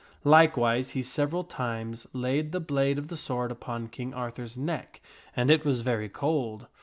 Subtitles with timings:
[0.23, 4.65] Likewise, he several times laid the blade of the sword upon King Arthur's Thg kn{
[4.65, 5.01] ht tor_ neck,
[5.35, 6.65] and it was very cold.